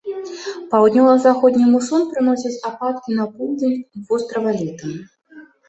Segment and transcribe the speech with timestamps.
[0.71, 3.79] Паўднёва-заходні мусон прыносіць ападкі на поўдзень
[4.11, 4.91] вострава летам.